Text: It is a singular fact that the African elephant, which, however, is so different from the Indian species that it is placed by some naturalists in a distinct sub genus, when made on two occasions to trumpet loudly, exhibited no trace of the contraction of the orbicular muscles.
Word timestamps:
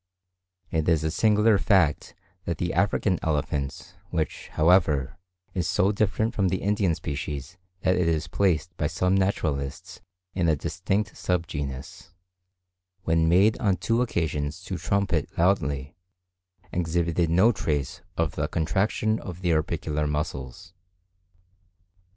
It 0.71 0.89
is 0.89 1.03
a 1.03 1.11
singular 1.11 1.59
fact 1.59 2.15
that 2.45 2.57
the 2.57 2.73
African 2.73 3.19
elephant, 3.21 3.95
which, 4.09 4.47
however, 4.53 5.19
is 5.53 5.69
so 5.69 5.91
different 5.91 6.33
from 6.33 6.47
the 6.47 6.63
Indian 6.63 6.95
species 6.95 7.57
that 7.81 7.95
it 7.97 8.07
is 8.07 8.27
placed 8.27 8.75
by 8.77 8.87
some 8.87 9.13
naturalists 9.13 10.01
in 10.33 10.49
a 10.49 10.55
distinct 10.55 11.15
sub 11.15 11.45
genus, 11.45 12.15
when 13.03 13.29
made 13.29 13.59
on 13.59 13.77
two 13.77 14.01
occasions 14.01 14.63
to 14.63 14.77
trumpet 14.79 15.29
loudly, 15.37 15.93
exhibited 16.71 17.29
no 17.29 17.51
trace 17.51 18.01
of 18.17 18.31
the 18.33 18.47
contraction 18.47 19.19
of 19.19 19.41
the 19.43 19.53
orbicular 19.53 20.07
muscles. 20.07 20.73